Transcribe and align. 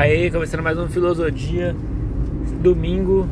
Aí, 0.00 0.30
começando 0.30 0.62
mais 0.62 0.78
um 0.78 0.88
Filosofia, 0.88 1.76
domingo, 2.62 3.28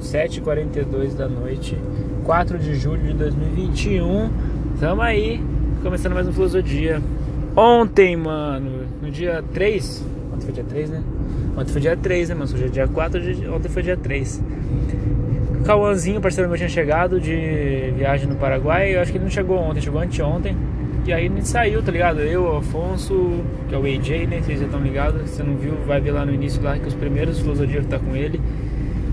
7h42 0.00 1.16
da 1.16 1.28
noite, 1.28 1.76
4 2.22 2.56
de 2.56 2.76
julho 2.76 3.02
de 3.02 3.14
2021. 3.14 4.30
Tamo 4.78 5.02
aí, 5.02 5.42
começando 5.82 6.12
mais 6.12 6.28
um 6.28 6.32
Filosofia. 6.32 7.02
Ontem, 7.56 8.16
mano, 8.16 8.86
no 9.02 9.10
dia 9.10 9.42
3, 9.52 10.06
ontem 10.32 10.44
foi 10.44 10.52
dia 10.52 10.62
3, 10.62 10.90
né? 10.90 11.02
Ontem 11.56 11.72
foi 11.72 11.80
dia 11.80 11.96
3, 11.96 12.28
né, 12.28 12.34
mano? 12.36 12.54
Hoje 12.54 12.64
é 12.64 12.68
dia 12.68 12.86
4, 12.86 13.20
ontem 13.52 13.68
foi 13.68 13.82
dia 13.82 13.96
3. 13.96 14.40
O 15.62 15.64
Cauãzinho, 15.64 16.20
parceiro 16.20 16.48
meu, 16.48 16.56
tinha 16.56 16.68
chegado 16.68 17.20
de 17.20 17.92
viagem 17.96 18.28
no 18.28 18.36
Paraguai. 18.36 18.94
Eu 18.94 19.00
acho 19.00 19.10
que 19.10 19.18
ele 19.18 19.24
não 19.24 19.32
chegou 19.32 19.58
ontem, 19.58 19.80
chegou 19.80 20.00
anteontem. 20.00 20.56
E 21.06 21.12
aí 21.12 21.26
a 21.26 21.28
gente 21.28 21.46
saiu, 21.46 21.82
tá 21.82 21.92
ligado? 21.92 22.20
Eu, 22.20 22.44
o 22.44 22.56
Afonso, 22.56 23.44
que 23.68 23.74
é 23.74 23.78
o 23.78 23.84
AJ, 23.84 24.26
né? 24.26 24.40
Vocês 24.40 24.58
já 24.58 24.64
estão 24.64 24.80
ligados. 24.80 25.28
Se 25.30 25.42
não 25.42 25.54
viu, 25.54 25.74
vai 25.86 26.00
ver 26.00 26.12
lá 26.12 26.24
no 26.24 26.32
início 26.32 26.62
lá 26.62 26.78
que 26.78 26.88
os 26.88 26.94
primeiros 26.94 27.40
filosofia 27.40 27.82
que 27.82 27.88
tá 27.88 27.98
com 27.98 28.16
ele. 28.16 28.40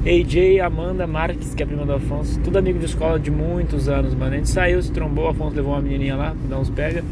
AJ, 0.06 0.62
Amanda 0.62 1.06
Marques, 1.06 1.54
que 1.54 1.62
é 1.62 1.66
a 1.66 1.68
prima 1.68 1.86
do 1.86 1.94
Afonso, 1.94 2.40
tudo 2.40 2.58
amigo 2.58 2.80
de 2.80 2.86
escola 2.86 3.20
de 3.20 3.30
muitos 3.30 3.90
anos, 3.90 4.16
mano. 4.16 4.34
A 4.34 4.38
gente 4.38 4.50
saiu, 4.50 4.82
se 4.82 4.92
trombou, 4.92 5.26
o 5.26 5.28
Afonso 5.28 5.56
levou 5.56 5.74
uma 5.74 5.82
menininha 5.82 6.16
lá 6.16 6.34
dar 6.50 6.60
uns 6.60 6.70
pega. 6.70 7.04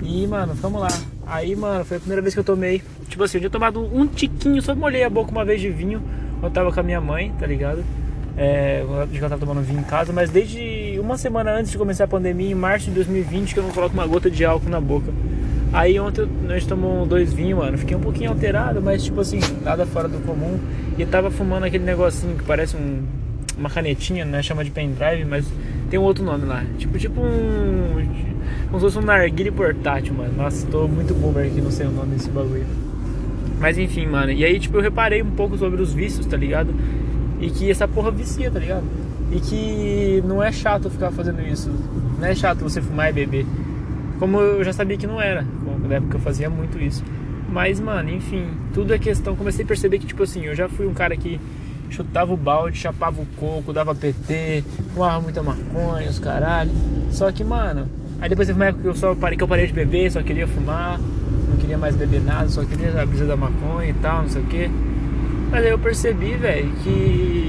E, 0.00 0.26
mano, 0.28 0.54
vamos 0.54 0.80
lá. 0.80 0.88
Aí, 1.26 1.54
mano, 1.56 1.84
foi 1.84 1.96
a 1.96 2.00
primeira 2.00 2.22
vez 2.22 2.32
que 2.32 2.40
eu 2.40 2.44
tomei. 2.44 2.80
Tipo 3.08 3.24
assim, 3.24 3.38
eu 3.38 3.40
tinha 3.42 3.50
tomado 3.50 3.80
um 3.80 4.06
tiquinho, 4.06 4.62
só 4.62 4.76
molhei 4.76 5.02
a 5.02 5.10
boca 5.10 5.32
uma 5.32 5.44
vez 5.44 5.60
de 5.60 5.68
vinho. 5.70 6.00
Eu 6.40 6.50
tava 6.50 6.72
com 6.72 6.78
a 6.78 6.82
minha 6.82 7.00
mãe, 7.00 7.32
tá 7.38 7.46
ligado? 7.46 7.84
É, 8.36 8.84
ela 8.86 9.28
tava 9.28 9.38
tomando 9.38 9.60
vinho 9.60 9.80
em 9.80 9.84
casa, 9.84 10.12
mas 10.12 10.30
desde 10.30 10.58
uma 11.10 11.18
semana 11.18 11.50
antes 11.50 11.72
de 11.72 11.78
começar 11.78 12.04
a 12.04 12.08
pandemia, 12.08 12.52
em 12.52 12.54
março 12.54 12.86
de 12.86 12.92
2020, 12.92 13.52
que 13.52 13.58
eu 13.58 13.64
não 13.64 13.70
coloco 13.70 13.92
uma 13.92 14.06
gota 14.06 14.30
de 14.30 14.44
álcool 14.44 14.70
na 14.70 14.80
boca. 14.80 15.12
Aí 15.72 15.98
ontem 15.98 16.28
nós 16.46 16.64
tomamos 16.64 17.08
dois 17.08 17.32
vinhos, 17.32 17.58
mano. 17.58 17.76
Fiquei 17.76 17.96
um 17.96 18.00
pouquinho 18.00 18.30
alterado, 18.30 18.80
mas 18.80 19.02
tipo 19.02 19.20
assim, 19.20 19.40
nada 19.64 19.84
fora 19.84 20.06
do 20.06 20.18
comum. 20.24 20.58
E 20.96 21.04
tava 21.04 21.28
fumando 21.28 21.64
aquele 21.64 21.84
negocinho 21.84 22.36
que 22.36 22.44
parece 22.44 22.76
um, 22.76 23.02
uma 23.58 23.68
canetinha, 23.68 24.24
né? 24.24 24.40
Chama 24.40 24.64
de 24.64 24.70
pendrive, 24.70 25.24
mas 25.24 25.46
tem 25.90 25.98
um 25.98 26.02
outro 26.04 26.24
nome 26.24 26.44
lá. 26.46 26.64
Tipo, 26.78 26.96
tipo 26.96 27.20
um. 27.20 28.06
Como 28.68 28.78
se 28.78 28.86
fosse 28.86 28.98
um 28.98 29.02
narguile 29.02 29.50
portátil, 29.50 30.14
mano. 30.14 30.32
Nossa, 30.36 30.64
tô 30.68 30.86
muito 30.86 31.12
boomer 31.12 31.46
aqui, 31.46 31.60
não 31.60 31.72
sei 31.72 31.86
o 31.86 31.90
nome 31.90 32.14
desse 32.14 32.30
bagulho. 32.30 32.66
Mas 33.58 33.76
enfim, 33.78 34.06
mano. 34.06 34.30
E 34.30 34.44
aí, 34.44 34.60
tipo, 34.60 34.78
eu 34.78 34.82
reparei 34.82 35.22
um 35.22 35.30
pouco 35.30 35.58
sobre 35.58 35.82
os 35.82 35.92
vícios, 35.92 36.24
tá 36.26 36.36
ligado? 36.36 36.72
E 37.40 37.50
que 37.50 37.68
essa 37.68 37.88
porra 37.88 38.12
vicia, 38.12 38.48
tá 38.48 38.60
ligado? 38.60 38.84
E 39.30 39.40
que 39.40 40.24
não 40.26 40.42
é 40.42 40.50
chato 40.50 40.90
ficar 40.90 41.10
fazendo 41.10 41.40
isso. 41.40 41.70
Não 42.18 42.26
é 42.26 42.34
chato 42.34 42.60
você 42.60 42.80
fumar 42.80 43.10
e 43.10 43.12
beber. 43.12 43.46
Como 44.18 44.38
eu 44.40 44.64
já 44.64 44.72
sabia 44.72 44.96
que 44.96 45.06
não 45.06 45.20
era. 45.20 45.44
Na 45.88 45.96
época 45.96 46.16
eu 46.16 46.20
fazia 46.20 46.50
muito 46.50 46.78
isso. 46.78 47.02
Mas, 47.48 47.80
mano, 47.80 48.10
enfim, 48.10 48.46
tudo 48.72 48.94
é 48.94 48.98
questão. 48.98 49.34
Comecei 49.34 49.64
a 49.64 49.68
perceber 49.68 49.98
que, 49.98 50.06
tipo 50.06 50.22
assim, 50.22 50.44
eu 50.44 50.54
já 50.54 50.68
fui 50.68 50.86
um 50.86 50.94
cara 50.94 51.16
que 51.16 51.40
chutava 51.90 52.32
o 52.32 52.36
balde, 52.36 52.78
chapava 52.78 53.20
o 53.20 53.26
coco, 53.36 53.72
dava 53.72 53.94
PT, 53.94 54.62
fumava 54.94 55.20
muita 55.20 55.42
maconha, 55.42 56.08
os 56.08 56.18
caralho. 56.18 56.70
Só 57.10 57.30
que, 57.32 57.42
mano, 57.42 57.88
aí 58.20 58.28
depois 58.28 58.46
teve 58.46 58.58
uma 58.58 58.66
época 58.66 58.82
que 58.82 58.88
eu 58.88 58.94
só 58.94 59.14
parei, 59.14 59.36
que 59.36 59.42
eu 59.42 59.48
parei 59.48 59.66
de 59.66 59.72
beber, 59.72 60.10
só 60.10 60.22
queria 60.22 60.46
fumar, 60.46 60.98
não 61.48 61.56
queria 61.56 61.76
mais 61.76 61.96
beber 61.96 62.22
nada, 62.22 62.48
só 62.48 62.64
queria 62.64 63.00
a 63.00 63.04
brisa 63.04 63.26
da 63.26 63.36
maconha 63.36 63.90
e 63.90 63.94
tal, 63.94 64.22
não 64.22 64.28
sei 64.28 64.42
o 64.42 64.46
que. 64.46 64.70
Mas 65.50 65.64
aí 65.64 65.70
eu 65.70 65.78
percebi, 65.78 66.34
velho, 66.34 66.70
que. 66.84 67.39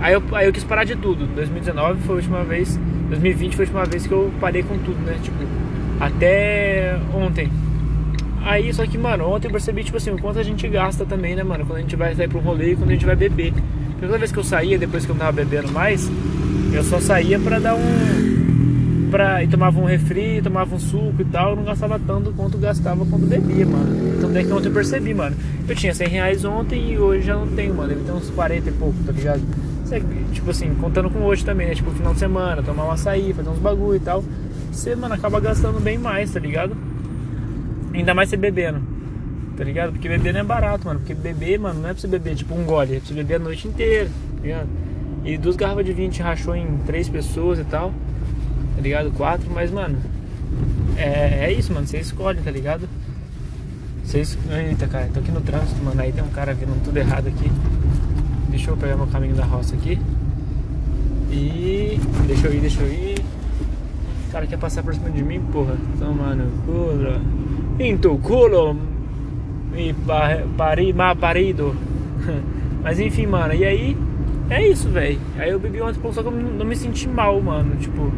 Aí 0.00 0.12
eu, 0.14 0.22
aí 0.32 0.46
eu 0.46 0.52
quis 0.52 0.64
parar 0.64 0.84
de 0.84 0.96
tudo. 0.96 1.26
2019 1.34 2.00
foi 2.02 2.14
a 2.14 2.18
última 2.18 2.44
vez. 2.44 2.78
2020 3.08 3.56
foi 3.56 3.64
a 3.64 3.66
última 3.66 3.84
vez 3.84 4.06
que 4.06 4.12
eu 4.12 4.32
parei 4.40 4.62
com 4.62 4.76
tudo, 4.78 4.98
né? 5.04 5.16
Tipo, 5.22 5.36
até 6.00 6.98
ontem. 7.14 7.50
Aí, 8.42 8.72
só 8.72 8.86
que, 8.86 8.96
mano, 8.96 9.24
ontem 9.28 9.48
eu 9.48 9.52
percebi, 9.52 9.82
tipo 9.82 9.96
assim, 9.96 10.10
o 10.10 10.18
quanto 10.18 10.38
a 10.38 10.42
gente 10.42 10.68
gasta 10.68 11.04
também, 11.04 11.34
né, 11.34 11.42
mano? 11.42 11.66
Quando 11.66 11.78
a 11.78 11.82
gente 11.82 11.96
vai 11.96 12.14
sair 12.14 12.28
pro 12.28 12.38
rolê 12.38 12.72
e 12.72 12.76
quando 12.76 12.90
a 12.90 12.92
gente 12.92 13.04
vai 13.04 13.16
beber. 13.16 13.52
Porque 13.52 14.06
toda 14.06 14.18
vez 14.18 14.30
que 14.30 14.38
eu 14.38 14.44
saía, 14.44 14.78
depois 14.78 15.04
que 15.04 15.10
eu 15.10 15.14
não 15.14 15.20
tava 15.20 15.32
bebendo 15.32 15.72
mais, 15.72 16.08
eu 16.72 16.84
só 16.84 17.00
saía 17.00 17.40
pra 17.40 17.58
dar 17.58 17.74
um. 17.74 18.36
Pra, 19.10 19.42
e 19.42 19.48
tomava 19.48 19.80
um 19.80 19.84
refri, 19.84 20.40
tomava 20.42 20.74
um 20.74 20.78
suco 20.78 21.14
e 21.20 21.24
tal, 21.24 21.50
eu 21.50 21.56
não 21.56 21.64
gastava 21.64 21.98
tanto 21.98 22.32
quanto 22.32 22.58
gastava 22.58 23.04
quando 23.06 23.26
bebia, 23.26 23.64
mano. 23.64 24.16
Então 24.16 24.32
daí 24.32 24.44
que 24.44 24.52
ontem 24.52 24.68
eu 24.68 24.72
percebi, 24.72 25.14
mano. 25.14 25.34
Eu 25.66 25.74
tinha 25.74 25.94
100 25.94 26.08
reais 26.08 26.44
ontem 26.44 26.92
e 26.92 26.98
hoje 26.98 27.26
já 27.26 27.34
não 27.34 27.46
tenho, 27.48 27.74
mano. 27.74 27.88
Deve 27.88 28.02
ter 28.02 28.12
uns 28.12 28.30
40 28.30 28.68
e 28.68 28.72
pouco, 28.72 28.94
tá 29.04 29.12
ligado? 29.12 29.42
Tipo 30.32 30.50
assim, 30.50 30.74
contando 30.74 31.08
com 31.10 31.20
hoje 31.20 31.44
também, 31.44 31.68
né? 31.68 31.74
Tipo, 31.74 31.90
final 31.92 32.12
de 32.12 32.18
semana, 32.18 32.62
tomar 32.62 32.84
um 32.84 32.90
açaí, 32.90 33.32
fazer 33.32 33.48
uns 33.48 33.58
bagulho 33.58 33.96
e 33.96 34.00
tal. 34.00 34.24
Você, 34.72 34.94
mano, 34.94 35.14
acaba 35.14 35.40
gastando 35.40 35.80
bem 35.80 35.96
mais, 35.96 36.30
tá 36.32 36.40
ligado? 36.40 36.76
Ainda 37.94 38.12
mais 38.14 38.28
você 38.28 38.36
bebendo, 38.36 38.80
tá 39.56 39.64
ligado? 39.64 39.92
Porque 39.92 40.08
beber 40.08 40.34
não 40.34 40.40
é 40.40 40.44
barato, 40.44 40.86
mano. 40.86 41.00
Porque 41.00 41.14
beber, 41.14 41.58
mano, 41.58 41.80
não 41.80 41.88
é 41.88 41.92
pra 41.92 42.00
você 42.00 42.08
beber 42.08 42.34
tipo 42.34 42.54
um 42.54 42.64
gole, 42.64 42.96
é 42.96 42.98
pra 42.98 43.08
você 43.08 43.14
beber 43.14 43.34
a 43.36 43.38
noite 43.38 43.68
inteira, 43.68 44.10
tá 44.36 44.42
ligado? 44.42 44.68
E 45.24 45.38
duas 45.38 45.56
garrafas 45.56 45.84
de 45.84 45.92
vinho 45.92 46.10
te 46.10 46.22
rachou 46.22 46.54
em 46.54 46.78
três 46.86 47.08
pessoas 47.08 47.58
e 47.58 47.64
tal, 47.64 47.92
tá 48.74 48.82
ligado? 48.82 49.10
Quatro, 49.12 49.50
mas, 49.50 49.70
mano, 49.70 49.98
é, 50.96 51.46
é 51.46 51.52
isso, 51.52 51.72
mano. 51.72 51.86
Você 51.86 51.98
escolhe, 51.98 52.40
tá 52.40 52.50
ligado? 52.50 52.88
Vocês. 54.04 54.38
Eita, 54.50 54.86
cara, 54.86 55.08
tô 55.12 55.20
aqui 55.20 55.32
no 55.32 55.40
trânsito, 55.40 55.82
mano. 55.82 56.00
Aí 56.00 56.12
tem 56.12 56.22
um 56.22 56.28
cara 56.28 56.54
vindo 56.54 56.82
tudo 56.84 56.96
errado 56.96 57.28
aqui. 57.28 57.50
Deixa 58.56 58.70
eu 58.70 58.76
pegar 58.78 58.96
meu 58.96 59.06
caminho 59.06 59.34
da 59.34 59.44
roça 59.44 59.74
aqui. 59.74 59.98
E. 61.30 62.00
Deixa 62.26 62.46
eu 62.46 62.54
ir, 62.54 62.60
deixa 62.60 62.80
eu 62.80 62.88
ir. 62.88 63.18
O 64.28 64.32
cara 64.32 64.46
quer 64.46 64.58
passar 64.58 64.82
por 64.82 64.94
cima 64.94 65.10
de 65.10 65.22
mim, 65.22 65.42
porra. 65.52 65.76
Então, 65.94 66.14
mano, 66.14 66.50
culo. 66.64 67.20
Em 67.78 67.98
culo. 67.98 68.78
E 69.76 69.92
pari, 70.56 70.94
parido. 71.20 71.76
Mas 72.82 72.98
enfim, 72.98 73.26
mano. 73.26 73.52
E 73.52 73.62
aí. 73.62 73.94
É 74.48 74.66
isso, 74.66 74.88
velho. 74.88 75.18
Aí 75.36 75.50
eu 75.50 75.60
bebi 75.60 75.82
ontem, 75.82 76.00
só 76.10 76.22
que 76.22 76.28
eu 76.28 76.32
não 76.32 76.64
me 76.64 76.74
senti 76.74 77.06
mal, 77.06 77.38
mano. 77.42 77.76
Tipo. 77.76 78.10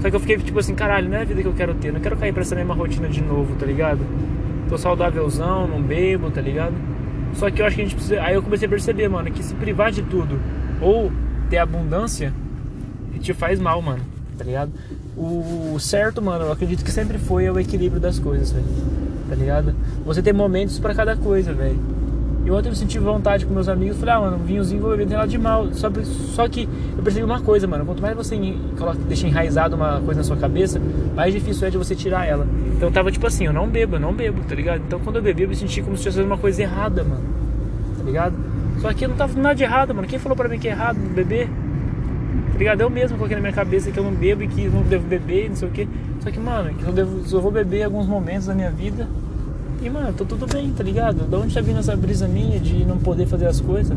Só 0.00 0.10
que 0.10 0.16
eu 0.16 0.20
fiquei 0.20 0.38
tipo 0.38 0.58
assim, 0.58 0.74
caralho, 0.74 1.08
não 1.08 1.18
é 1.18 1.22
a 1.22 1.24
vida 1.24 1.40
que 1.40 1.46
eu 1.46 1.54
quero 1.54 1.72
ter. 1.74 1.92
Não 1.92 2.00
quero 2.00 2.16
cair 2.16 2.32
pra 2.32 2.42
essa 2.42 2.56
mesma 2.56 2.74
rotina 2.74 3.06
de 3.08 3.22
novo, 3.22 3.54
tá 3.54 3.64
ligado? 3.64 4.00
tô 4.68 4.76
saudávelzão, 4.76 5.68
não 5.68 5.80
bebo, 5.80 6.32
tá 6.32 6.40
ligado? 6.40 6.74
Só 7.36 7.50
que 7.50 7.60
eu 7.60 7.66
acho 7.66 7.76
que 7.76 7.82
a 7.82 7.84
gente 7.84 7.96
precisa. 7.96 8.22
Aí 8.22 8.34
eu 8.34 8.42
comecei 8.42 8.66
a 8.66 8.70
perceber, 8.70 9.08
mano, 9.08 9.30
que 9.30 9.42
se 9.42 9.54
privar 9.54 9.90
de 9.90 10.02
tudo 10.02 10.40
ou 10.80 11.10
ter 11.50 11.58
abundância 11.58 12.32
te 13.24 13.32
faz 13.32 13.58
mal, 13.58 13.80
mano, 13.80 14.04
tá 14.36 14.44
ligado? 14.44 14.70
O 15.16 15.78
certo, 15.80 16.20
mano, 16.20 16.44
eu 16.44 16.52
acredito 16.52 16.84
que 16.84 16.92
sempre 16.92 17.18
foi 17.18 17.46
é 17.46 17.50
o 17.50 17.58
equilíbrio 17.58 18.00
das 18.00 18.18
coisas, 18.18 18.52
velho, 18.52 18.66
tá 19.28 19.34
ligado? 19.34 19.74
Você 20.04 20.22
tem 20.22 20.32
momentos 20.32 20.78
para 20.78 20.94
cada 20.94 21.16
coisa, 21.16 21.52
velho. 21.52 21.78
E 22.44 22.50
ontem 22.50 22.68
eu 22.68 22.74
senti 22.74 22.98
vontade 22.98 23.46
com 23.46 23.54
meus 23.54 23.68
amigos, 23.68 23.96
falei, 23.96 24.14
ah, 24.14 24.20
mano, 24.20 24.36
um 24.36 24.44
vinhozinho 24.44 24.82
vou 24.82 24.90
beber, 24.90 25.06
tem 25.06 25.16
nada 25.16 25.28
de 25.28 25.38
mal. 25.38 25.66
Só, 25.72 25.90
só 26.34 26.46
que 26.46 26.68
eu 26.94 27.02
percebi 27.02 27.24
uma 27.24 27.40
coisa, 27.40 27.66
mano, 27.66 27.86
quanto 27.86 28.02
mais 28.02 28.14
você 28.14 28.36
coloca, 28.76 28.98
deixa 29.08 29.26
enraizado 29.26 29.74
uma 29.74 29.98
coisa 30.02 30.20
na 30.20 30.24
sua 30.24 30.36
cabeça, 30.36 30.78
mais 31.16 31.32
difícil 31.32 31.66
é 31.66 31.70
de 31.70 31.78
você 31.78 31.94
tirar 31.94 32.26
ela. 32.26 32.46
Então 32.76 32.88
eu 32.88 32.92
tava 32.92 33.10
tipo 33.10 33.26
assim, 33.26 33.46
eu 33.46 33.52
não 33.52 33.66
bebo, 33.66 33.96
eu 33.96 34.00
não 34.00 34.12
bebo, 34.12 34.42
tá 34.46 34.54
ligado? 34.54 34.82
Então 34.86 35.00
quando 35.00 35.16
eu 35.16 35.22
bebi, 35.22 35.44
eu 35.44 35.48
me 35.48 35.56
senti 35.56 35.80
como 35.80 35.96
se 35.96 36.02
tivesse 36.02 36.20
uma 36.20 36.36
coisa 36.36 36.60
errada, 36.60 37.02
mano. 37.02 37.22
Tá 37.96 38.04
ligado? 38.04 38.34
Só 38.80 38.92
que 38.92 39.06
eu 39.06 39.08
não 39.08 39.16
tava 39.16 39.28
fazendo 39.28 39.44
nada 39.44 39.54
de 39.54 39.62
errado, 39.62 39.94
mano. 39.94 40.06
Quem 40.06 40.18
falou 40.18 40.36
pra 40.36 40.46
mim 40.46 40.58
que 40.58 40.68
é 40.68 40.72
errado 40.72 40.98
beber? 41.14 41.48
Tá 42.52 42.58
ligado? 42.58 42.82
Eu 42.82 42.90
mesmo 42.90 43.16
coloquei 43.16 43.36
na 43.36 43.40
minha 43.40 43.54
cabeça 43.54 43.90
que 43.90 43.98
eu 43.98 44.04
não 44.04 44.12
bebo 44.12 44.42
e 44.42 44.48
que 44.48 44.68
não 44.68 44.82
devo 44.82 45.06
beber, 45.06 45.48
não 45.48 45.56
sei 45.56 45.68
o 45.68 45.70
que. 45.70 45.88
Só 46.20 46.30
que, 46.30 46.38
mano, 46.38 46.74
que 46.74 46.84
eu, 46.84 46.92
devo, 46.92 47.22
eu 47.34 47.40
vou 47.40 47.50
beber 47.50 47.80
em 47.80 47.84
alguns 47.84 48.06
momentos 48.06 48.46
da 48.48 48.54
minha 48.54 48.70
vida 48.70 49.08
e, 49.82 49.90
mano, 49.90 50.12
tô 50.12 50.24
tudo 50.24 50.46
bem, 50.46 50.70
tá 50.72 50.82
ligado? 50.82 51.24
Da 51.28 51.38
onde 51.38 51.54
tá 51.54 51.60
vindo 51.60 51.78
essa 51.78 51.96
brisa 51.96 52.26
minha 52.26 52.58
de 52.58 52.84
não 52.84 52.98
poder 52.98 53.26
fazer 53.26 53.46
as 53.46 53.60
coisas? 53.60 53.96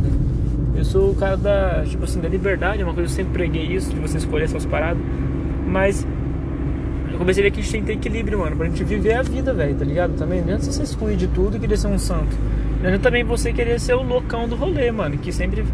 Eu 0.76 0.86
sou 0.86 1.12
o 1.12 1.16
cara 1.16 1.36
da, 1.36 1.84
tipo 1.88 2.04
assim, 2.04 2.20
da 2.20 2.28
liberdade, 2.30 2.82
é 2.82 2.86
uma 2.86 2.94
coisa 2.94 3.08
que 3.08 3.22
eu 3.22 3.26
sempre 3.26 3.34
preguei 3.34 3.64
isso, 3.64 3.94
de 3.94 4.00
você 4.00 4.18
escolher 4.18 4.48
suas 4.48 4.66
paradas. 4.66 5.02
Mas 5.68 6.06
eu 7.12 7.18
comecei 7.18 7.42
a 7.42 7.46
ver 7.46 7.52
que 7.52 7.60
a 7.60 7.64
gente 7.64 7.72
tem 7.72 7.82
que 7.82 7.88
ter 7.88 7.94
equilíbrio, 7.94 8.40
mano, 8.40 8.56
pra 8.56 8.68
gente 8.68 8.84
viver 8.84 9.14
a 9.14 9.22
vida, 9.22 9.54
velho, 9.54 9.76
tá 9.76 9.86
ligado? 9.86 10.14
Também 10.18 10.42
não 10.42 10.60
você 10.60 10.72
se 10.72 10.84
excluir 10.84 11.16
de 11.16 11.28
tudo 11.28 11.58
e 11.58 11.60
querer 11.60 11.78
ser 11.78 11.88
um 11.88 11.98
santo. 11.98 12.36
Não 12.84 13.00
também 13.00 13.24
você 13.24 13.52
querer 13.52 13.80
ser 13.80 13.96
o 13.96 14.04
loucão 14.04 14.48
do 14.48 14.56
rolê, 14.56 14.92
mano, 14.92 15.18
que 15.18 15.32
sempre 15.32 15.66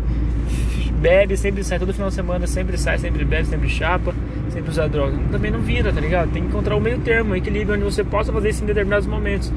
bebe, 1.01 1.35
sempre 1.35 1.63
sai 1.63 1.77
todo 1.77 1.91
final 1.91 2.07
de 2.07 2.15
semana, 2.15 2.47
sempre 2.47 2.77
sai, 2.77 2.97
sempre 2.97 3.25
bebe, 3.25 3.45
sempre 3.45 3.67
chapa, 3.67 4.13
sempre 4.51 4.71
usa 4.71 4.87
droga. 4.87 5.17
Também 5.31 5.51
não 5.51 5.59
vira, 5.59 5.91
tá 5.91 5.99
ligado? 5.99 6.31
Tem 6.31 6.43
que 6.43 6.47
encontrar 6.47 6.77
o 6.77 6.79
meio 6.79 6.99
termo, 6.99 7.33
o 7.33 7.35
equilíbrio 7.35 7.75
onde 7.75 7.83
você 7.83 8.05
possa 8.05 8.31
fazer 8.31 8.49
isso 8.49 8.63
em 8.63 8.67
determinados 8.67 9.05
momentos 9.05 9.51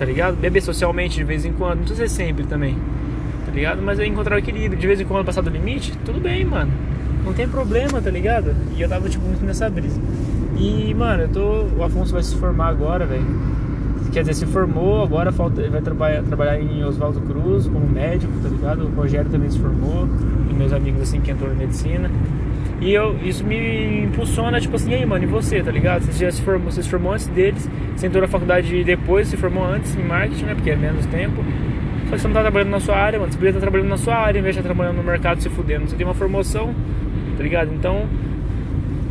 tá 0.00 0.06
ligado? 0.06 0.34
Beber 0.36 0.62
socialmente 0.62 1.16
de 1.16 1.24
vez 1.24 1.44
em 1.44 1.52
quando, 1.52 1.80
não 1.80 1.84
precisa 1.84 2.08
ser 2.08 2.24
sempre 2.24 2.44
também, 2.44 2.74
tá 3.44 3.52
ligado? 3.52 3.82
Mas 3.82 4.00
é 4.00 4.06
encontrar 4.06 4.36
o 4.36 4.38
equilíbrio, 4.38 4.80
de 4.80 4.86
vez 4.86 4.98
em 4.98 5.04
quando 5.04 5.26
passar 5.26 5.42
do 5.42 5.50
limite, 5.50 5.92
tudo 6.06 6.18
bem, 6.18 6.42
mano. 6.42 6.72
Não 7.22 7.34
tem 7.34 7.46
problema, 7.46 8.00
tá 8.00 8.08
ligado? 8.08 8.56
E 8.74 8.80
eu 8.80 8.88
tava, 8.88 9.10
tipo, 9.10 9.22
muito 9.26 9.44
nessa 9.44 9.68
brisa. 9.68 10.00
E, 10.56 10.94
mano, 10.94 11.24
eu 11.24 11.28
tô. 11.28 11.64
O 11.76 11.84
Afonso 11.84 12.14
vai 12.14 12.22
se 12.22 12.34
formar 12.36 12.68
agora, 12.68 13.04
velho. 13.04 13.26
Quer 14.10 14.20
dizer, 14.20 14.32
se 14.32 14.46
formou, 14.46 15.02
agora 15.02 15.30
falta, 15.30 15.60
ele 15.60 15.68
vai 15.68 15.82
trabalhar, 15.82 16.22
trabalhar 16.22 16.58
em 16.58 16.82
Oswaldo 16.82 17.20
Cruz 17.20 17.66
como 17.66 17.86
médico, 17.86 18.32
tá 18.42 18.48
ligado? 18.48 18.86
O 18.86 18.88
Rogério 18.94 19.30
também 19.30 19.50
se 19.50 19.58
formou, 19.58 20.08
e 20.50 20.54
meus 20.54 20.72
amigos 20.72 21.02
assim 21.02 21.20
que 21.20 21.30
entrou 21.30 21.52
em 21.52 21.56
medicina. 21.56 22.10
E 22.80 22.92
eu, 22.92 23.14
isso 23.22 23.44
me 23.44 24.04
impulsiona, 24.04 24.58
tipo 24.58 24.74
assim, 24.74 24.92
e 24.92 24.94
aí, 24.94 25.06
mano, 25.06 25.24
e 25.24 25.26
você, 25.26 25.62
tá 25.62 25.70
ligado? 25.70 26.02
Você 26.02 26.24
já 26.24 26.32
se 26.32 26.40
formou, 26.40 26.72
você 26.72 26.82
se 26.82 26.88
formou 26.88 27.12
antes 27.12 27.26
deles, 27.28 27.68
você 27.94 28.06
entrou 28.06 28.22
na 28.22 28.28
faculdade 28.28 28.82
depois, 28.82 29.28
se 29.28 29.36
formou 29.36 29.64
antes 29.64 29.94
em 29.94 30.02
marketing, 30.02 30.44
né? 30.44 30.54
Porque 30.54 30.70
é 30.70 30.76
menos 30.76 31.04
tempo. 31.06 31.44
Só 32.08 32.16
que 32.16 32.22
você 32.22 32.26
não 32.26 32.34
tá 32.34 32.40
trabalhando 32.40 32.70
na 32.70 32.80
sua 32.80 32.96
área, 32.96 33.18
mano. 33.18 33.30
Você 33.30 33.36
podia 33.36 33.50
estar 33.50 33.60
trabalhando 33.60 33.88
na 33.88 33.98
sua 33.98 34.16
área 34.16 34.38
em 34.38 34.42
vez 34.42 34.54
de 34.54 34.60
estar 34.60 34.74
trabalhando 34.74 34.96
no 34.96 35.04
mercado 35.04 35.42
se 35.42 35.50
fudendo. 35.50 35.88
Você 35.88 35.94
tem 35.94 36.06
uma 36.06 36.14
formação, 36.14 36.74
tá 37.36 37.42
ligado? 37.42 37.70
Então, 37.74 38.06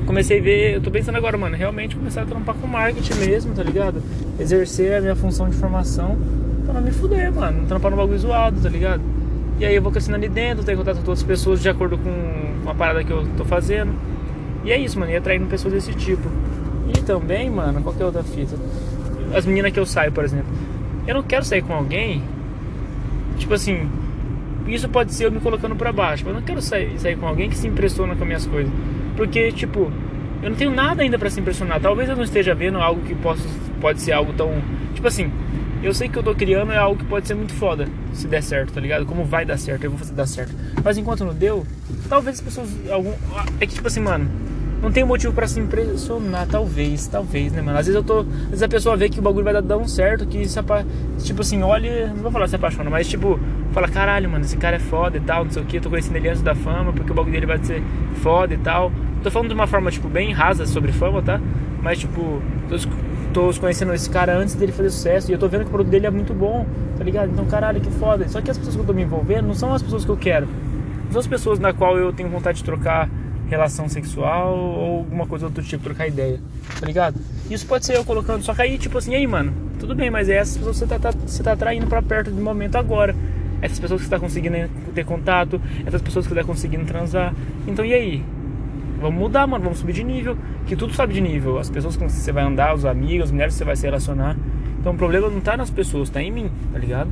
comecei 0.08 0.40
a 0.40 0.42
ver, 0.42 0.74
eu 0.74 0.82
tô 0.82 0.90
pensando 0.90 1.16
agora, 1.16 1.38
mano, 1.38 1.56
realmente 1.56 1.96
começar 1.96 2.24
a 2.24 2.26
trampar 2.26 2.56
com 2.56 2.66
marketing 2.66 3.14
mesmo, 3.20 3.54
tá 3.54 3.62
ligado? 3.62 4.02
Exercer 4.40 4.98
a 4.98 5.02
minha 5.02 5.16
função 5.16 5.48
de 5.48 5.56
formação 5.56 6.18
pra 6.66 6.74
não 6.74 6.82
me 6.82 6.92
fuder, 6.92 7.32
mano. 7.32 7.60
Não 7.60 7.68
trampar 7.68 7.92
no 7.92 7.98
bagulho 7.98 8.18
zoado, 8.18 8.60
tá 8.60 8.68
ligado? 8.68 9.02
E 9.60 9.66
aí 9.66 9.76
eu 9.76 9.82
vou 9.82 9.92
crescendo 9.92 10.16
ali 10.16 10.30
dentro, 10.30 10.64
tenho 10.64 10.78
contato 10.78 10.96
com 10.96 11.10
outras 11.10 11.24
pessoas 11.24 11.62
de 11.62 11.68
acordo 11.68 11.98
com 11.98 12.70
a 12.70 12.74
parada 12.74 13.04
que 13.04 13.12
eu 13.12 13.28
tô 13.36 13.44
fazendo. 13.44 13.94
E 14.64 14.72
é 14.72 14.78
isso, 14.78 14.98
mano, 14.98 15.12
e 15.12 15.18
atraindo 15.18 15.46
pessoas 15.48 15.74
desse 15.74 15.94
tipo. 15.94 16.30
E 16.88 17.02
também, 17.02 17.50
mano, 17.50 17.82
qualquer 17.82 18.06
outra 18.06 18.24
fita. 18.24 18.56
As 19.36 19.46
meninas 19.46 19.72
que 19.74 19.80
eu 19.80 19.86
saio, 19.86 20.12
por 20.14 20.24
exemplo. 20.24 20.48
Eu 21.06 21.16
não 21.16 21.24
quero 21.24 21.44
sair 21.44 21.62
com 21.62 21.74
alguém. 21.74 22.24
Tipo 23.38 23.54
assim, 23.54 23.90
isso 24.66 24.88
pode 24.88 25.14
ser 25.14 25.26
eu 25.26 25.32
me 25.32 25.42
colocando 25.42 25.76
pra 25.76 25.92
baixo. 25.92 26.24
Mas 26.26 26.34
eu 26.34 26.40
não 26.40 26.46
quero 26.46 26.62
sair, 26.62 26.98
sair 26.98 27.18
com 27.18 27.28
alguém 27.28 27.50
que 27.50 27.58
se 27.58 27.68
impressiona 27.68 28.16
com 28.16 28.22
as 28.22 28.28
minhas 28.28 28.46
coisas. 28.46 28.72
Porque, 29.18 29.52
tipo, 29.52 29.92
eu 30.42 30.50
não 30.50 30.56
tenho 30.56 30.72
nada 30.72 31.02
ainda 31.02 31.20
para 31.20 31.30
se 31.30 31.40
impressionar. 31.40 31.82
Talvez 31.82 32.08
eu 32.08 32.16
não 32.16 32.24
esteja 32.24 32.56
vendo 32.56 32.78
algo 32.78 33.02
que 33.02 33.14
possa, 33.16 33.48
pode 33.82 34.00
ser 34.00 34.14
algo 34.14 34.32
tão. 34.34 34.54
Tipo 34.94 35.08
assim, 35.08 35.30
eu 35.82 35.94
sei 35.94 36.10
que 36.10 36.18
eu 36.18 36.24
tô 36.24 36.36
criando 36.36 36.72
é 36.72 36.78
algo 36.78 36.98
que 36.98 37.06
pode 37.06 37.28
ser 37.28 37.36
muito 37.36 37.54
foda 37.54 37.88
se 38.14 38.28
der 38.28 38.44
certo, 38.44 38.74
tá 38.74 38.82
ligado? 38.82 39.06
Como 39.06 39.24
vai 39.24 39.46
dar 39.46 39.58
certo, 39.58 39.84
eu 39.84 39.92
vou 39.92 40.00
fazer 40.00 40.14
dar 40.14 40.26
certo. 40.26 40.54
Mas 40.84 40.98
enquanto 40.98 41.24
não 41.24 41.34
deu, 41.34 41.66
talvez 42.08 42.38
as 42.38 42.42
pessoas. 42.42 42.70
Algum, 42.92 43.14
é 43.60 43.66
que 43.66 43.74
tipo 43.76 43.88
assim, 43.88 44.02
mano, 44.02 44.30
não 44.82 44.92
tem 44.92 45.04
motivo 45.04 45.34
para 45.34 45.48
se 45.48 45.60
impressionar, 45.60 46.48
talvez, 46.48 47.08
talvez, 47.08 47.52
né, 47.52 47.62
mano? 47.62 47.78
Às 47.78 47.88
vezes 47.88 47.96
eu 47.96 48.04
tô. 48.04 48.20
Às 48.20 48.50
vezes 48.50 48.64
a 48.64 48.68
pessoa 48.68 48.96
vê 48.98 49.10
que 49.10 49.20
o 49.20 49.22
bagulho 49.22 49.44
vai 49.44 49.54
dar, 49.54 49.62
dar 49.62 49.78
um 49.78 49.88
certo, 49.88 50.26
que 50.26 50.48
se 50.48 50.58
apa, 50.58 50.86
tipo 51.20 51.42
assim, 51.42 51.62
olha. 51.62 52.08
Não 52.08 52.24
vou 52.24 52.32
falar 52.32 52.48
se 52.48 52.56
apaixona, 52.56 52.90
mas 52.90 53.08
tipo, 53.08 53.40
fala, 53.72 53.88
caralho, 53.88 54.30
mano, 54.30 54.44
esse 54.44 54.58
cara 54.58 54.78
é 54.78 54.80
foda 54.80 55.18
e 55.18 55.22
tal, 55.22 55.46
não 55.46 55.52
sei 55.52 55.62
o 55.62 55.66
que, 55.66 55.78
eu 55.78 55.82
tô 55.82 55.90
conhecendo 55.90 56.16
ele 56.16 56.30
antes 56.30 56.42
da 56.42 56.56
fama, 56.56 56.94
porque 56.94 57.12
o 57.12 57.16
bagulho 57.16 57.34
dele 57.34 57.46
vai 57.46 57.64
ser 57.64 57.84
foda 58.22 58.54
e 58.54 58.58
tal. 58.58 58.92
Tô 59.24 59.30
falando 59.30 59.50
de 59.50 59.54
uma 59.54 59.68
forma, 59.68 59.92
tipo, 59.92 60.08
bem 60.08 60.32
rasa 60.32 60.66
sobre 60.66 60.92
fama, 60.92 61.22
tá? 61.22 61.42
Mas, 61.82 62.00
tipo, 62.00 62.42
tô, 62.70 62.78
tô 63.34 63.54
conhecendo 63.60 63.94
esse 63.94 64.10
cara 64.10 64.36
antes 64.36 64.56
dele 64.56 64.72
fazer 64.72 64.90
sucesso 64.90 65.32
e 65.32 65.34
eu 65.34 65.40
tô 65.40 65.48
vendo 65.48 65.62
que 65.62 65.68
o 65.68 65.72
produto 65.72 65.92
dele 65.92 66.08
é 66.08 66.10
muito 66.10 66.34
bom, 66.34 66.66
tá 66.98 67.04
ligado? 67.04 67.32
Então, 67.32 67.46
caralho, 67.46 67.80
que 67.80 67.92
foda. 67.92 68.28
Só 68.28 68.42
que 68.42 68.50
as 68.50 68.58
pessoas 68.58 68.76
que 68.76 68.82
eu 68.82 68.86
tô 68.86 68.94
me 68.94 69.04
envolvendo 69.04 69.48
não 69.48 69.54
são 69.54 69.74
as 69.74 69.82
pessoas 69.82 70.06
que 70.06 70.12
eu 70.12 70.18
quero. 70.18 70.48
São 71.12 71.20
as 71.20 71.28
pessoas 71.28 71.60
na 71.60 71.74
qual 71.74 71.98
eu 71.98 72.14
tenho 72.14 72.30
vontade 72.30 72.60
de 72.60 72.64
trocar 72.64 73.10
relação 73.50 73.90
sexual 73.90 74.56
ou 74.56 74.98
alguma 75.00 75.26
coisa 75.26 75.46
do 75.46 75.50
outro 75.50 75.64
tipo, 75.64 75.84
trocar 75.84 76.08
ideia, 76.08 76.40
tá 76.80 76.86
ligado? 76.86 77.20
Isso 77.50 77.66
pode 77.66 77.86
ser 77.86 77.98
eu 77.98 78.06
colocando, 78.06 78.44
só 78.44 78.54
que 78.54 78.62
aí, 78.62 78.78
tipo 78.78 78.98
assim, 78.98 79.16
aí, 79.16 79.26
mano, 79.26 79.52
tudo 79.80 79.96
bem, 79.96 80.12
mas 80.12 80.30
é 80.30 80.36
essas 80.36 80.58
pessoas 80.58 80.80
que 80.80 80.86
você 80.86 80.88
tá, 80.88 81.00
tá, 81.00 81.18
você 81.26 81.42
tá 81.42 81.54
atraindo 81.54 81.88
pra 81.88 82.02
perto 82.02 82.30
do 82.30 82.42
momento 82.42 82.76
agora. 82.76 83.16
Essas 83.62 83.80
pessoas 83.80 84.02
que 84.02 84.08
você 84.08 84.12
tá 84.12 84.20
conseguindo 84.20 84.70
ter 84.94 85.04
contato, 85.04 85.60
essas 85.86 86.02
pessoas 86.02 86.26
que 86.26 86.34
você 86.34 86.40
tá 86.40 86.46
conseguindo 86.46 86.86
transar. 86.86 87.34
Então, 87.68 87.84
e 87.84 87.94
aí? 87.94 88.24
Vamos 89.00 89.20
mudar, 89.20 89.48
mano, 89.48 89.64
vamos 89.64 89.80
subir 89.80 89.94
de 89.94 90.04
nível. 90.04 90.38
Que 90.68 90.76
tudo 90.76 90.94
sobe 90.94 91.14
de 91.14 91.22
nível. 91.22 91.58
As 91.58 91.70
pessoas 91.70 91.96
com 91.96 92.06
que 92.06 92.12
você 92.12 92.32
vai 92.32 92.44
andar, 92.44 92.74
os 92.74 92.86
amigos, 92.86 93.26
as 93.26 93.32
mulheres 93.32 93.54
que 93.54 93.60
você 93.60 93.66
vai 93.66 93.76
se 93.76 93.86
relacionar. 93.86 94.36
Então 94.80 94.94
o 94.94 94.98
problema 94.98 95.30
não 95.30 95.42
tá 95.42 95.58
nas 95.58 95.70
pessoas, 95.70 96.10
tá 96.10 96.22
em 96.22 96.32
mim, 96.32 96.50
tá 96.72 96.80
ligado? 96.80 97.10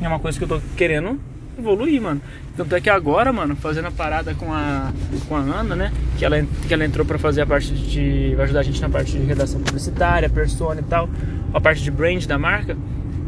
É 0.00 0.06
uma 0.06 0.18
coisa 0.18 0.38
que 0.38 0.44
eu 0.44 0.48
tô 0.48 0.60
querendo 0.76 1.18
evoluir, 1.58 2.00
mano. 2.00 2.20
Tanto 2.56 2.74
é 2.74 2.80
que 2.80 2.88
agora, 2.88 3.32
mano, 3.32 3.56
fazendo 3.56 3.86
a 3.86 3.90
parada 3.90 4.34
com 4.34 4.52
a, 4.52 4.92
com 5.28 5.36
a 5.36 5.40
Ana, 5.40 5.74
né? 5.74 5.92
Que 6.16 6.24
ela, 6.24 6.40
que 6.66 6.72
ela 6.72 6.84
entrou 6.84 7.04
pra 7.04 7.18
fazer 7.18 7.42
a 7.42 7.46
parte 7.46 7.72
de. 7.72 8.34
Vai 8.36 8.44
ajudar 8.44 8.60
a 8.60 8.62
gente 8.62 8.80
na 8.80 8.88
parte 8.88 9.12
de 9.12 9.24
redação 9.24 9.60
publicitária, 9.60 10.28
persona 10.28 10.80
e 10.80 10.84
tal. 10.84 11.08
A 11.52 11.60
parte 11.60 11.82
de 11.82 11.90
brand 11.90 12.24
da 12.26 12.38
marca. 12.38 12.76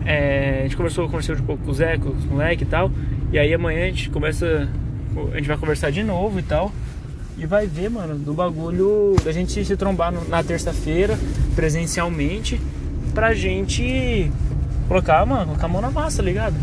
É, 0.04 0.60
a 0.60 0.62
gente 0.62 0.76
conversou, 0.76 1.06
conversou 1.06 1.36
um 1.36 1.42
pouco 1.42 1.64
com 1.64 1.70
o 1.70 1.74
Zé, 1.74 1.98
com 1.98 2.10
os 2.10 2.24
moleques 2.24 2.66
e 2.66 2.70
tal. 2.70 2.90
E 3.32 3.38
aí 3.38 3.52
amanhã 3.52 3.84
a 3.84 3.88
gente 3.88 4.10
começa. 4.10 4.68
A 5.32 5.36
gente 5.36 5.48
vai 5.48 5.56
conversar 5.56 5.90
de 5.90 6.02
novo 6.02 6.38
e 6.38 6.42
tal. 6.42 6.72
E 7.40 7.46
vai 7.46 7.66
ver, 7.66 7.88
mano, 7.88 8.18
do 8.18 8.34
bagulho 8.34 9.16
da 9.24 9.32
gente 9.32 9.64
se 9.64 9.74
trombar 9.74 10.12
no, 10.12 10.28
na 10.28 10.44
terça-feira, 10.44 11.18
presencialmente, 11.56 12.60
pra 13.14 13.32
gente 13.32 14.30
colocar, 14.86 15.24
mano, 15.24 15.46
colocar 15.46 15.64
a 15.64 15.68
mão 15.68 15.80
na 15.80 15.90
massa, 15.90 16.20
ligado? 16.20 16.54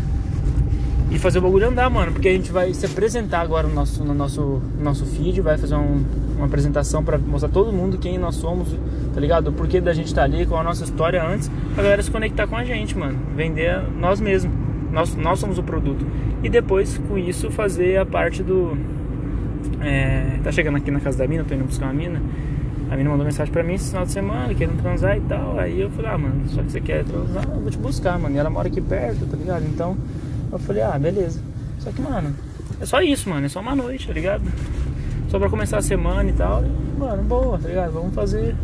E 1.10 1.18
fazer 1.18 1.40
o 1.40 1.42
bagulho 1.42 1.66
andar, 1.66 1.90
mano, 1.90 2.12
porque 2.12 2.28
a 2.28 2.32
gente 2.32 2.52
vai 2.52 2.72
se 2.72 2.86
apresentar 2.86 3.40
agora 3.40 3.66
no 3.66 3.74
nosso, 3.74 4.04
no 4.04 4.14
nosso, 4.14 4.40
no 4.40 4.84
nosso 4.84 5.04
feed, 5.04 5.40
vai 5.40 5.58
fazer 5.58 5.74
um, 5.74 6.04
uma 6.36 6.46
apresentação 6.46 7.02
para 7.02 7.18
mostrar 7.18 7.48
todo 7.48 7.72
mundo 7.72 7.98
quem 7.98 8.16
nós 8.16 8.36
somos, 8.36 8.68
tá 9.12 9.20
ligado? 9.20 9.48
O 9.48 9.52
porquê 9.52 9.80
da 9.80 9.92
gente 9.92 10.14
tá 10.14 10.22
ali, 10.22 10.46
com 10.46 10.56
a 10.56 10.62
nossa 10.62 10.84
história 10.84 11.20
antes, 11.26 11.50
pra 11.74 11.82
galera 11.82 12.02
se 12.04 12.10
conectar 12.10 12.46
com 12.46 12.56
a 12.56 12.62
gente, 12.62 12.96
mano. 12.96 13.18
Vender 13.34 13.82
nós 13.98 14.20
mesmos. 14.20 14.54
Nós, 14.92 15.16
nós 15.16 15.40
somos 15.40 15.58
o 15.58 15.62
produto. 15.62 16.06
E 16.40 16.48
depois, 16.48 16.98
com 17.08 17.18
isso, 17.18 17.50
fazer 17.50 17.98
a 17.98 18.06
parte 18.06 18.44
do 18.44 18.78
é, 19.80 20.38
tá 20.42 20.50
chegando 20.52 20.76
aqui 20.76 20.90
na 20.90 21.00
casa 21.00 21.18
da 21.18 21.26
mina, 21.26 21.44
tô 21.44 21.54
indo 21.54 21.64
buscar 21.64 21.86
uma 21.86 21.94
mina. 21.94 22.20
A 22.90 22.96
mina 22.96 23.10
mandou 23.10 23.24
mensagem 23.24 23.52
pra 23.52 23.62
mim 23.62 23.74
esse 23.74 23.90
final 23.90 24.06
de 24.06 24.12
semana, 24.12 24.54
querendo 24.54 24.80
transar 24.80 25.16
e 25.16 25.20
tal. 25.20 25.58
Aí 25.58 25.80
eu 25.80 25.90
falei, 25.90 26.10
ah, 26.10 26.18
mano, 26.18 26.48
só 26.48 26.62
que 26.62 26.72
você 26.72 26.80
quer 26.80 27.04
transar, 27.04 27.44
eu 27.44 27.60
vou 27.60 27.70
te 27.70 27.78
buscar, 27.78 28.18
mano. 28.18 28.34
E 28.34 28.38
ela 28.38 28.48
mora 28.48 28.68
aqui 28.68 28.80
perto, 28.80 29.26
tá 29.26 29.36
ligado? 29.36 29.64
Então 29.66 29.96
eu 30.50 30.58
falei, 30.58 30.82
ah, 30.82 30.98
beleza. 30.98 31.40
Só 31.78 31.90
que, 31.90 32.00
mano, 32.00 32.34
é 32.80 32.86
só 32.86 33.02
isso, 33.02 33.28
mano. 33.28 33.44
É 33.44 33.48
só 33.48 33.60
uma 33.60 33.76
noite, 33.76 34.06
tá 34.06 34.12
ligado? 34.12 34.42
Só 35.28 35.38
pra 35.38 35.50
começar 35.50 35.78
a 35.78 35.82
semana 35.82 36.30
e 36.30 36.32
tal. 36.32 36.64
E, 36.64 36.98
mano, 36.98 37.22
boa, 37.22 37.58
tá 37.58 37.68
ligado? 37.68 37.92
Vamos 37.92 38.14
fazer 38.14 38.56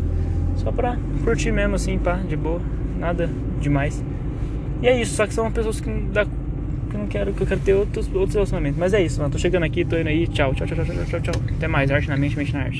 só 0.57 0.71
pra 0.71 0.97
curtir 1.23 1.51
mesmo, 1.51 1.75
assim, 1.75 1.99
pá, 1.99 2.15
de 2.15 2.35
boa. 2.35 2.61
Nada 2.97 3.29
demais. 3.61 4.03
E 4.81 4.87
é 4.87 4.99
isso, 4.99 5.15
só 5.15 5.27
que 5.27 5.33
são 5.33 5.51
pessoas 5.51 5.79
que 5.79 5.89
que 6.95 6.97
eu 6.97 6.99
não 6.99 7.07
quero, 7.07 7.33
que 7.33 7.41
eu 7.41 7.47
quero 7.47 7.59
ter 7.59 7.73
outros, 7.73 8.07
outros 8.13 8.33
relacionamentos. 8.33 8.79
Mas 8.79 8.93
é 8.93 9.01
isso, 9.01 9.19
mano. 9.19 9.31
Tô 9.31 9.37
chegando 9.37 9.63
aqui, 9.63 9.83
tô 9.83 9.97
indo 9.97 10.07
aí. 10.07 10.27
Tchau, 10.27 10.53
tchau, 10.53 10.65
tchau, 10.65 10.77
tchau, 10.85 11.05
tchau, 11.05 11.21
tchau. 11.21 11.33
Até 11.55 11.67
mais. 11.67 11.91
Arte 11.91 12.07
na 12.07 12.17
mente, 12.17 12.37
mente 12.37 12.53
na 12.53 12.61
arte. 12.61 12.73